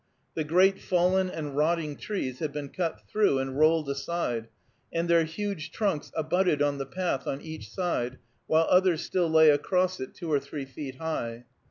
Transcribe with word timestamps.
The 0.33 0.43
great 0.43 0.79
fallen 0.79 1.29
and 1.29 1.55
rotting 1.55 1.95
trees 1.95 2.39
had 2.39 2.51
been 2.51 2.69
cut 2.69 3.07
through 3.07 3.37
and 3.37 3.55
rolled 3.59 3.87
aside, 3.87 4.47
and 4.91 5.07
their 5.07 5.25
huge 5.25 5.69
trunks 5.71 6.11
abutted 6.15 6.59
on 6.59 6.79
the 6.79 6.87
path 6.87 7.27
on 7.27 7.39
each 7.39 7.69
side, 7.69 8.17
while 8.47 8.65
others 8.67 9.03
still 9.03 9.29
lay 9.29 9.51
across 9.51 9.99
it 9.99 10.15
two 10.15 10.31
or 10.31 10.39
three 10.39 10.65
feet 10.65 10.95
high. 10.95 11.43